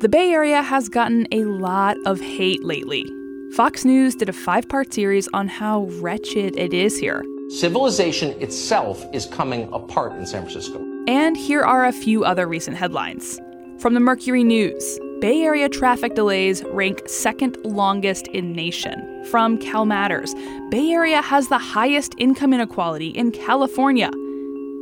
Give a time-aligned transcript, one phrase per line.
[0.00, 3.10] The Bay Area has gotten a lot of hate lately.
[3.52, 7.24] Fox News did a five part series on how wretched it is here.
[7.48, 10.84] Civilization itself is coming apart in San Francisco.
[11.08, 13.40] And here are a few other recent headlines.
[13.78, 19.24] From the Mercury News Bay Area traffic delays rank second longest in nation.
[19.30, 20.34] From Cal Matters
[20.68, 24.10] Bay Area has the highest income inequality in California.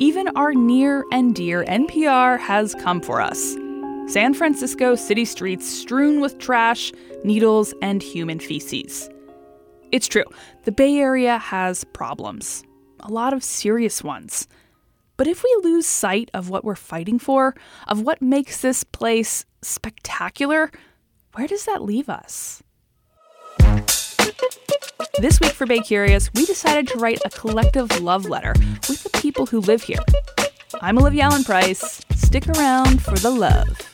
[0.00, 3.54] Even our near and dear NPR has come for us.
[4.06, 6.92] San Francisco city streets strewn with trash,
[7.24, 9.08] needles, and human feces.
[9.92, 10.26] It's true,
[10.64, 12.62] the Bay Area has problems,
[13.00, 14.46] a lot of serious ones.
[15.16, 17.54] But if we lose sight of what we're fighting for,
[17.88, 20.70] of what makes this place spectacular,
[21.32, 22.62] where does that leave us?
[25.18, 28.52] This week for Bay Curious, we decided to write a collective love letter
[28.88, 30.00] with the people who live here.
[30.82, 32.00] I'm Olivia Allen Price.
[32.16, 33.93] Stick around for the love.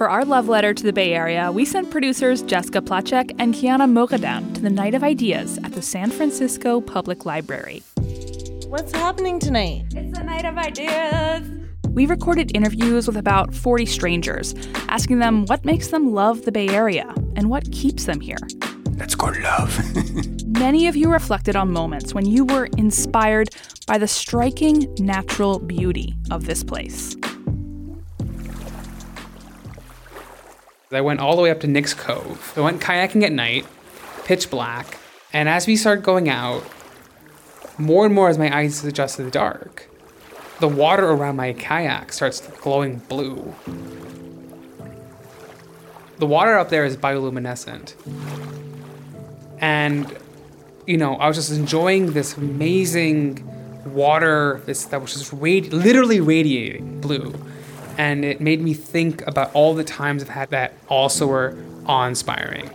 [0.00, 3.86] For our love letter to the Bay Area, we sent producers Jessica Placzek and Kyana
[3.86, 7.82] Moghadam to the Night of Ideas at the San Francisco Public Library.
[8.68, 9.84] What's happening tonight?
[9.94, 11.46] It's the Night of Ideas.
[11.90, 14.54] We recorded interviews with about 40 strangers,
[14.88, 17.06] asking them what makes them love the Bay Area
[17.36, 18.38] and what keeps them here.
[18.92, 20.46] That's called love.
[20.46, 23.50] Many of you reflected on moments when you were inspired
[23.86, 27.16] by the striking natural beauty of this place.
[30.92, 32.52] I went all the way up to Nick's Cove.
[32.56, 33.64] I went kayaking at night,
[34.24, 34.98] pitch black,
[35.32, 36.64] and as we started going out,
[37.78, 39.88] more and more as my eyes adjust to the dark,
[40.58, 43.54] the water around my kayak starts glowing blue.
[46.18, 47.94] The water up there is bioluminescent.
[49.60, 50.18] And,
[50.88, 53.46] you know, I was just enjoying this amazing
[53.86, 57.32] water this, that was just radi- literally radiating blue
[58.00, 62.70] and it made me think about all the times I've had that also were awe-inspiring.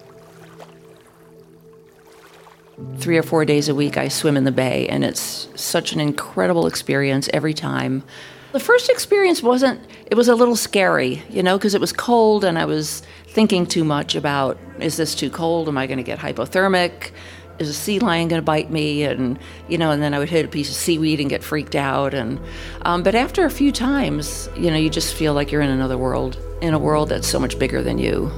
[2.97, 5.99] Three or four days a week, I swim in the bay, and it's such an
[5.99, 8.03] incredible experience every time.
[8.51, 12.45] The first experience wasn't, it was a little scary, you know, because it was cold
[12.45, 15.67] and I was thinking too much about is this too cold?
[15.67, 17.11] Am I going to get hypothermic?
[17.57, 19.03] Is a sea lion going to bite me?
[19.03, 21.75] And you know and then i would hit a piece of seaweed and get freaked
[21.75, 22.13] out.
[22.13, 22.39] And
[22.83, 25.97] um, but after a few times you know you just feel like you're in another
[25.97, 28.31] world in a world that's so much bigger than you.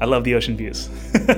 [0.00, 0.88] I love the ocean views.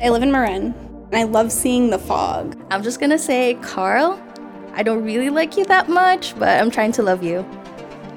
[0.00, 0.74] I live in marin
[1.12, 2.58] and i love seeing the fog.
[2.70, 4.20] I'm just going to say Karl
[4.74, 7.46] i don't really like you that much but i'm trying to love you.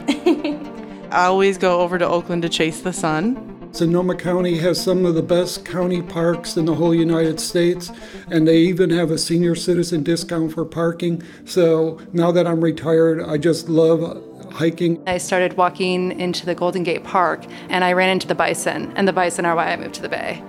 [1.12, 5.16] I always go over to oakland to chase the sun Sonoma County has some of
[5.16, 7.92] the best county parks in the whole United States,
[8.32, 11.22] and they even have a senior citizen discount for parking.
[11.44, 14.24] So now that I'm retired, I just love
[14.54, 15.04] hiking.
[15.06, 19.06] I started walking into the Golden Gate Park and I ran into the bison, and
[19.06, 20.42] the bison are why I moved to the Bay.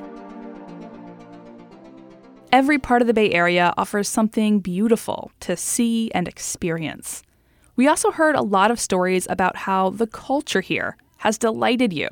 [2.53, 7.25] Every part of the Bay Area offers something beautiful to see and experience.
[7.75, 12.09] We also heard a lot of stories about how the culture here has delighted you.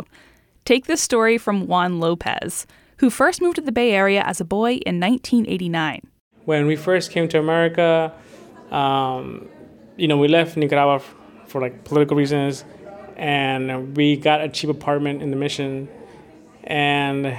[0.64, 2.66] Take this story from Juan Lopez,
[2.96, 6.00] who first moved to the Bay Area as a boy in 1989.
[6.46, 8.14] When we first came to America,
[8.70, 9.46] um,
[9.98, 11.04] you know, we left Nicaragua
[11.46, 12.64] for like political reasons,
[13.18, 15.86] and we got a cheap apartment in the Mission,
[16.64, 17.36] and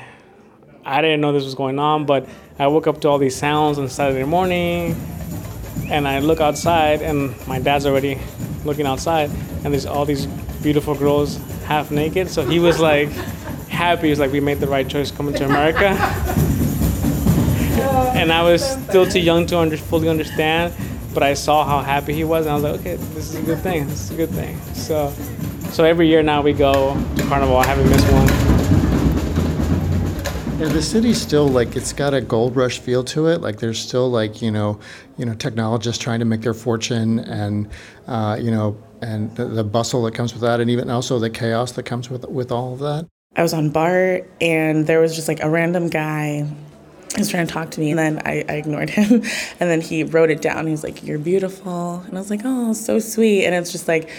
[0.85, 2.29] I didn't know this was going on, but
[2.59, 4.95] I woke up to all these sounds on Saturday morning,
[5.89, 8.19] and I look outside, and my dad's already
[8.65, 9.31] looking outside,
[9.63, 10.27] and there's all these
[10.65, 12.27] beautiful girls half naked.
[12.27, 13.09] So he was like
[13.69, 14.07] happy.
[14.07, 15.89] He was like, we made the right choice coming to America.
[18.15, 20.73] and I was still too young to under, fully understand,
[21.13, 23.43] but I saw how happy he was, and I was like, okay, this is a
[23.43, 23.85] good thing.
[23.87, 24.59] This is a good thing.
[24.73, 25.13] So,
[25.69, 27.57] so every year now we go to Carnival.
[27.57, 28.44] I haven't missed one.
[30.57, 33.41] Yeah, the city's still like it's got a gold rush feel to it.
[33.41, 34.79] Like there's still like you know,
[35.17, 37.67] you know, technologists trying to make their fortune, and
[38.07, 41.29] uh, you know, and the, the, bustle that comes with that, and even also the
[41.29, 43.05] chaos that comes with with all of that.
[43.35, 46.47] I was on BART, and there was just like a random guy.
[47.15, 49.23] He was trying to talk to me, and then I, I ignored him.
[49.59, 50.67] and then he wrote it down.
[50.67, 53.89] He was like, "You're beautiful," and I was like, "Oh, so sweet." And it's just
[53.89, 54.09] like,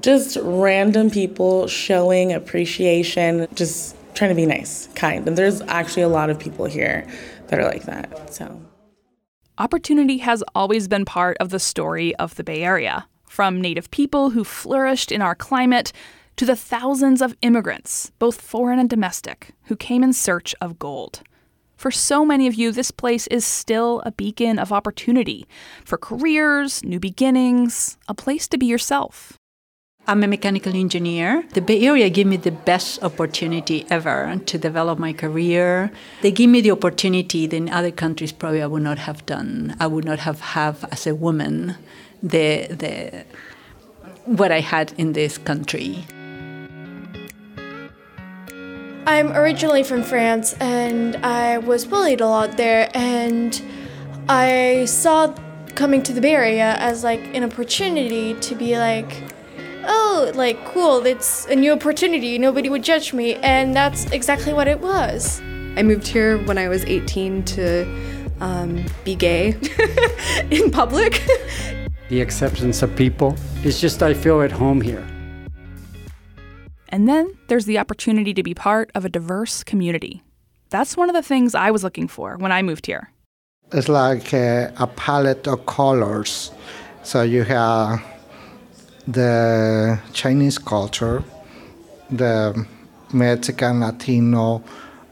[0.00, 5.28] just random people showing appreciation, just trying to be nice, kind.
[5.28, 7.06] And there's actually a lot of people here
[7.48, 8.34] that are like that.
[8.34, 8.60] So,
[9.58, 14.30] opportunity has always been part of the story of the Bay Area, from native people
[14.30, 15.92] who flourished in our climate
[16.36, 21.22] to the thousands of immigrants, both foreign and domestic, who came in search of gold.
[21.76, 25.46] For so many of you, this place is still a beacon of opportunity
[25.84, 29.35] for careers, new beginnings, a place to be yourself.
[30.08, 31.42] I'm a mechanical engineer.
[31.54, 35.90] The Bay Area gave me the best opportunity ever to develop my career.
[36.22, 39.76] They give me the opportunity that in other countries probably I would not have done.
[39.80, 41.74] I would not have have as a woman
[42.22, 43.24] the the
[44.26, 46.04] what I had in this country.
[49.08, 53.60] I'm originally from France and I was bullied a lot there and
[54.28, 55.34] I saw
[55.74, 59.35] coming to the Bay Area as like an opportunity to be like
[60.16, 63.34] oh, like, cool, it's a new opportunity, nobody would judge me.
[63.36, 65.40] And that's exactly what it was.
[65.76, 67.86] I moved here when I was 18 to
[68.40, 69.56] um, be gay
[70.50, 71.22] in public.
[72.08, 73.36] the acceptance of people.
[73.62, 75.06] It's just I feel at home here.
[76.88, 80.22] And then there's the opportunity to be part of a diverse community.
[80.70, 83.10] That's one of the things I was looking for when I moved here.
[83.72, 86.52] It's like a, a palette of colors.
[87.02, 88.00] So you have
[89.06, 91.22] the Chinese culture,
[92.10, 92.66] the
[93.12, 94.62] Mexican, Latino,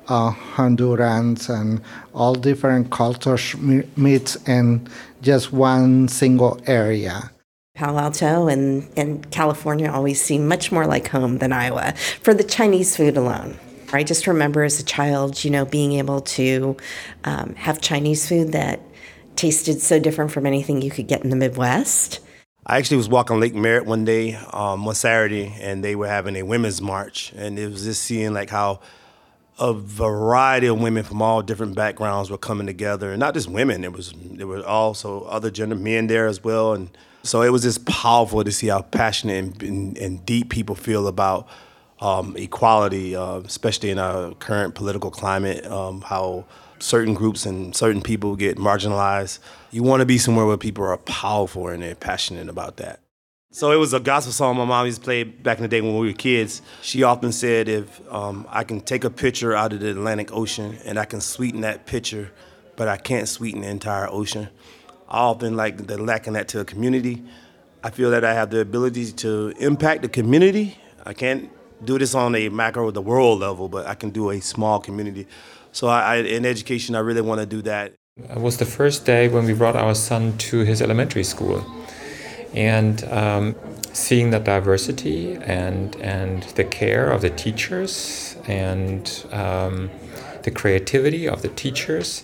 [0.09, 1.81] uh, Hondurans, and
[2.13, 3.57] all different cultures
[3.97, 4.89] meet in
[5.23, 7.31] just one single area.
[7.75, 12.45] Palo Alto and, and California always seem much more like home than Iowa for the
[12.45, 13.59] Chinese food alone.
[13.93, 16.77] I just remember as a child, you know, being able to
[17.25, 18.81] um, have Chinese food that
[19.37, 22.21] tasted so different from anything you could get in the Midwest.
[22.67, 26.35] I actually was walking Lake Merritt one day, um, one Saturday, and they were having
[26.37, 28.81] a women's march, and it was just seeing like how
[29.59, 33.85] a variety of women from all different backgrounds were coming together, and not just women.
[33.85, 36.89] It was there were also other gender men there as well, and
[37.23, 41.07] so it was just powerful to see how passionate and, and, and deep people feel
[41.07, 41.47] about
[42.01, 45.67] um, equality, uh, especially in our current political climate.
[45.67, 46.47] Um, how
[46.85, 49.39] certain groups and certain people get marginalized.
[49.71, 53.01] You want to be somewhere where people are powerful and they're passionate about that.
[53.51, 55.81] So it was a gospel song my mom used to play back in the day
[55.81, 56.61] when we were kids.
[56.83, 60.77] She often said, if um, I can take a picture out of the Atlantic Ocean
[60.85, 62.31] and I can sweeten that picture,
[62.77, 64.49] but I can't sweeten the entire ocean.
[65.09, 67.23] I often like the lacking that to a community.
[67.83, 70.77] I feel that I have the ability to impact the community.
[71.07, 71.51] I can't
[71.85, 75.27] do this on a macro, the world level, but I can do a small community.
[75.75, 77.95] So I, I, in education, I really want to do that.
[78.17, 81.67] It was the first day when we brought our son to his elementary school,
[82.55, 83.57] and um,
[83.93, 89.91] seeing the diversity and and the care of the teachers and um,
[90.45, 92.23] the creativity of the teachers,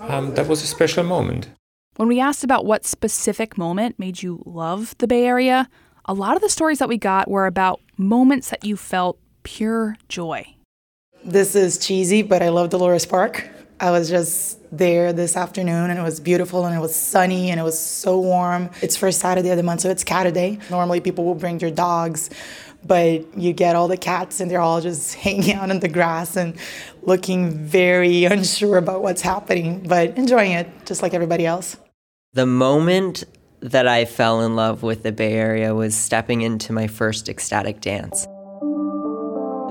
[0.00, 1.48] um, that was a special moment.
[1.94, 5.68] When we asked about what specific moment made you love the Bay Area,
[6.06, 9.96] a lot of the stories that we got were about moments that you felt pure
[10.08, 10.56] joy.
[11.24, 13.48] This is cheesy, but I love Dolores Park.
[13.78, 17.58] I was just there this afternoon and it was beautiful and it was sunny and
[17.58, 18.70] it was so warm.
[18.80, 20.58] It's first Saturday of the month, so it's cat day.
[20.70, 22.30] Normally people will bring their dogs,
[22.86, 26.36] but you get all the cats and they're all just hanging out in the grass
[26.36, 26.56] and
[27.02, 31.76] looking very unsure about what's happening, but enjoying it just like everybody else.
[32.32, 33.24] The moment
[33.60, 37.80] that I fell in love with the Bay Area was stepping into my first ecstatic
[37.80, 38.26] dance.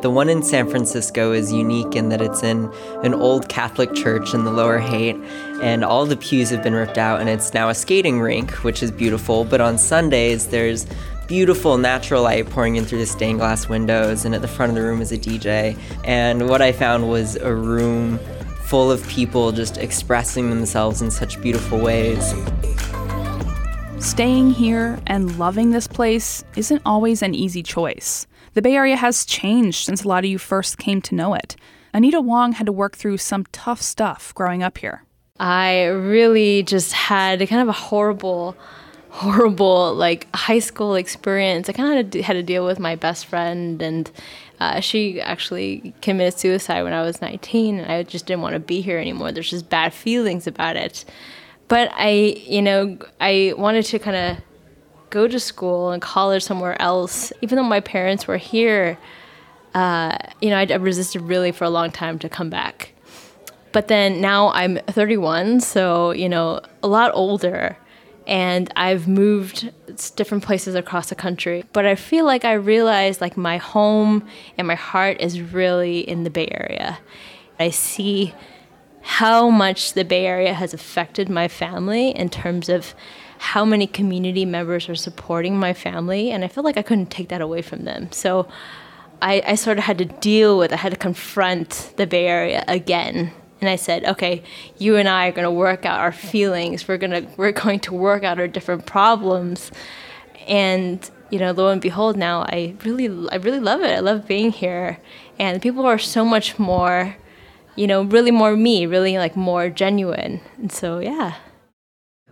[0.02, 2.72] The one in San Francisco is unique in that it's in
[3.04, 5.18] an old Catholic church in the Lower Haight,
[5.62, 8.82] and all the pews have been ripped out, and it's now a skating rink, which
[8.82, 9.44] is beautiful.
[9.44, 10.88] But on Sundays, there's
[11.28, 14.76] beautiful natural light pouring in through the stained glass windows, and at the front of
[14.76, 15.78] the room is a DJ.
[16.06, 18.20] And what I found was a room
[18.68, 22.34] full of people just expressing themselves in such beautiful ways.
[24.00, 28.28] Staying here and loving this place isn't always an easy choice.
[28.54, 31.56] The Bay Area has changed since a lot of you first came to know it.
[31.94, 35.04] Anita Wong had to work through some tough stuff growing up here.
[35.40, 38.56] I really just had kind of a horrible,
[39.10, 41.70] horrible like high school experience.
[41.70, 44.12] I kind of had to deal with my best friend, and
[44.60, 48.60] uh, she actually committed suicide when I was 19, and I just didn't want to
[48.60, 49.32] be here anymore.
[49.32, 51.06] There's just bad feelings about it.
[51.70, 54.44] But I, you know, I wanted to kind of
[55.10, 57.34] go to school and college somewhere else.
[57.42, 58.98] Even though my parents were here,
[59.74, 62.94] uh, you know, I, I resisted really for a long time to come back.
[63.72, 67.78] But then now I'm 31, so, you know, a lot older,
[68.26, 69.72] and I've moved
[70.16, 71.64] different places across the country.
[71.72, 76.24] But I feel like I realized like my home and my heart is really in
[76.24, 77.00] the Bay Area.
[77.60, 78.34] I see
[79.10, 82.94] how much the Bay Area has affected my family in terms of
[83.40, 87.30] how many community members are supporting my family, and I feel like I couldn't take
[87.30, 88.12] that away from them.
[88.12, 88.48] So
[89.20, 92.64] I, I sort of had to deal with, I had to confront the Bay Area
[92.68, 93.32] again.
[93.62, 94.44] And I said, okay,
[94.78, 96.88] you and I are going to work out our feelings.
[96.88, 99.72] We're going to we're going to work out our different problems.
[100.48, 103.90] And you know, lo and behold, now I really I really love it.
[103.90, 105.00] I love being here,
[105.40, 107.18] and the people are so much more,
[107.80, 110.42] you know, really more me, really like more genuine.
[110.58, 111.36] And so yeah.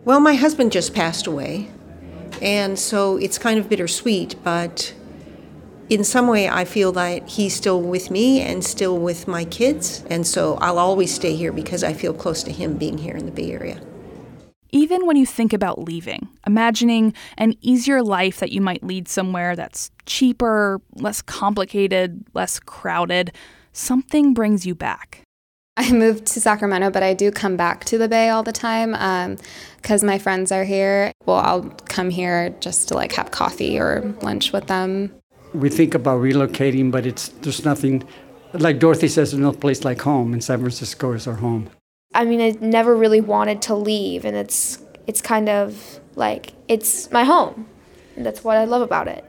[0.04, 1.72] Well, my husband just passed away,
[2.42, 4.94] and so it's kind of bittersweet, but
[5.90, 10.04] in some way I feel that he's still with me and still with my kids,
[10.10, 13.26] and so I'll always stay here because I feel close to him being here in
[13.26, 13.82] the Bay Area.
[14.72, 19.56] Even when you think about leaving, imagining an easier life that you might lead somewhere
[19.56, 23.32] that's cheaper, less complicated, less crowded,
[23.72, 25.24] something brings you back.
[25.78, 28.92] I moved to Sacramento, but I do come back to the Bay all the time
[29.82, 31.12] because um, my friends are here.
[31.28, 35.14] Well, I'll come here just to like have coffee or lunch with them.
[35.54, 38.04] We think about relocating, but it's there's nothing
[38.54, 39.32] like Dorothy says.
[39.32, 41.70] There's no place like home, and San Francisco is our home.
[42.16, 47.12] I mean, I never really wanted to leave, and it's it's kind of like it's
[47.12, 47.68] my home.
[48.16, 49.24] And that's what I love about it.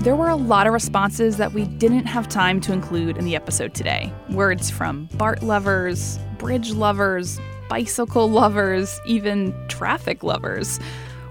[0.00, 3.36] There were a lot of responses that we didn't have time to include in the
[3.36, 4.10] episode today.
[4.30, 7.38] Words from BART lovers, bridge lovers,
[7.68, 10.80] bicycle lovers, even traffic lovers.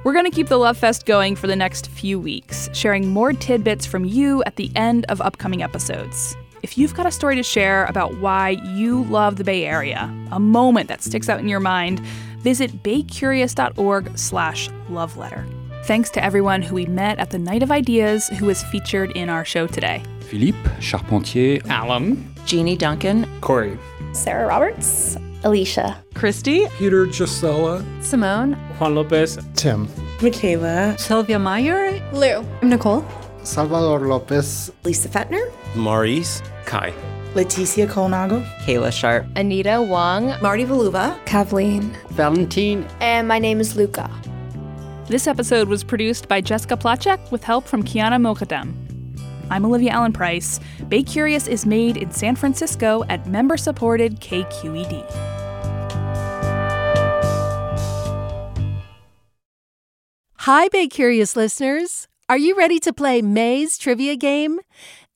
[0.04, 3.34] We're going to keep the Love Fest going for the next few weeks, sharing more
[3.34, 6.38] tidbits from you at the end of upcoming episodes.
[6.62, 10.40] If you've got a story to share about why you love the Bay Area, a
[10.40, 12.02] moment that sticks out in your mind,
[12.42, 15.44] visit baycurious.org slash love letter.
[15.84, 19.30] Thanks to everyone who we met at the Night of Ideas who was featured in
[19.30, 20.04] our show today.
[20.22, 23.78] Philippe Charpentier, Alum, Jeannie Duncan, Corey,
[24.14, 29.88] Sarah Roberts, Alicia, Christy, Peter Gisela, Simone, Juan Lopez, Tim,
[30.22, 33.04] Michaela, Sylvia Meyer, Lou, Nicole,
[33.44, 36.94] Salvador Lopez, Lisa Fetner, Maurice, Kai,
[37.34, 44.10] Leticia Colnago, Kayla Sharp, Anita Wong, Marty Valuva, Kathleen, Valentine, and my name is Luca.
[45.10, 48.76] This episode was produced by Jessica Placzek with help from Kyana Moghadam.
[49.50, 50.60] I'm Olivia Allen Price.
[50.88, 55.04] Bay Curious is made in San Francisco at member supported KQED.
[60.36, 62.08] Hi, Bay Curious listeners.
[62.30, 64.60] Are you ready to play May's trivia game?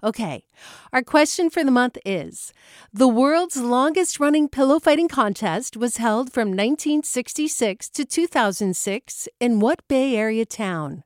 [0.00, 0.44] Okay,
[0.92, 2.52] our question for the month is
[2.92, 9.82] The world's longest running pillow fighting contest was held from 1966 to 2006 in what
[9.88, 11.02] Bay Area town?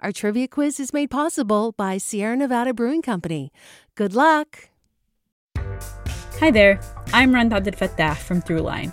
[0.00, 3.50] Our trivia quiz is made possible by Sierra Nevada Brewing Company.
[3.94, 4.68] Good luck!
[5.56, 6.80] Hi there,
[7.14, 8.92] I'm Rund Abdelfatah from Throughline.